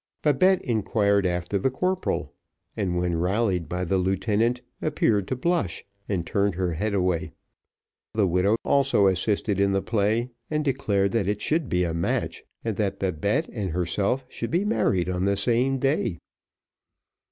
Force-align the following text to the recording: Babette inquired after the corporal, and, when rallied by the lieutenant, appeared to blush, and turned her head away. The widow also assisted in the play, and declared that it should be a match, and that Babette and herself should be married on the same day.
Babette 0.23 0.63
inquired 0.63 1.27
after 1.27 1.59
the 1.59 1.69
corporal, 1.69 2.33
and, 2.75 2.97
when 2.97 3.17
rallied 3.19 3.69
by 3.69 3.85
the 3.85 3.99
lieutenant, 3.99 4.61
appeared 4.81 5.27
to 5.27 5.35
blush, 5.35 5.85
and 6.09 6.25
turned 6.25 6.55
her 6.55 6.73
head 6.73 6.95
away. 6.95 7.33
The 8.15 8.25
widow 8.25 8.55
also 8.65 9.05
assisted 9.05 9.59
in 9.59 9.73
the 9.73 9.81
play, 9.83 10.31
and 10.49 10.65
declared 10.65 11.11
that 11.11 11.27
it 11.27 11.39
should 11.39 11.69
be 11.69 11.83
a 11.83 11.93
match, 11.93 12.43
and 12.65 12.77
that 12.77 12.97
Babette 12.97 13.47
and 13.49 13.69
herself 13.73 14.25
should 14.27 14.49
be 14.49 14.65
married 14.65 15.07
on 15.07 15.25
the 15.25 15.37
same 15.37 15.77
day. 15.77 16.17